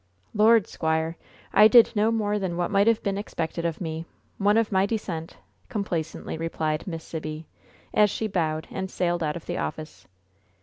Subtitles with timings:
[0.33, 1.15] "Lord, squire,
[1.53, 4.07] I did no more than what might have been expected of me
[4.39, 5.37] one of my descent!"
[5.69, 7.45] complacently replied Miss Sibby,
[7.93, 10.07] as she bowed and sailed out of the office.